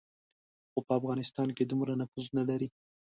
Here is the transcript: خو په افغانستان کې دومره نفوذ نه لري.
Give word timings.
خو 0.71 0.79
په 0.87 0.93
افغانستان 0.99 1.47
کې 1.57 1.63
دومره 1.65 1.91
نفوذ 2.01 2.27
نه 2.37 2.43
لري. 2.49 2.67